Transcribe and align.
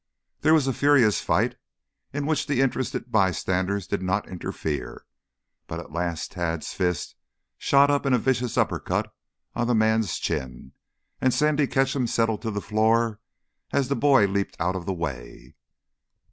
There 0.39 0.55
was 0.55 0.65
a 0.65 0.73
furious 0.73 1.21
fight, 1.21 1.57
in 2.11 2.25
which 2.25 2.47
the 2.47 2.59
interested 2.59 3.11
bystanders 3.11 3.85
did 3.85 4.01
not 4.01 4.27
interfere. 4.27 5.05
But 5.67 5.79
at 5.79 5.91
last 5.91 6.31
Tad's 6.31 6.73
fist 6.73 7.13
shot 7.59 7.91
up 7.91 8.07
in 8.07 8.13
a 8.13 8.17
vicious 8.17 8.57
uppercut 8.57 9.13
on 9.53 9.67
the 9.67 9.75
man's 9.75 10.17
chin, 10.17 10.71
and 11.21 11.31
Sandy 11.31 11.67
Ketcham 11.67 12.07
settled 12.07 12.41
to 12.41 12.49
the 12.49 12.61
floor 12.61 13.19
as 13.71 13.89
the 13.89 13.95
boy 13.95 14.25
leaped 14.25 14.55
out 14.59 14.75
of 14.75 14.87
the 14.87 14.93
way. 14.95 15.53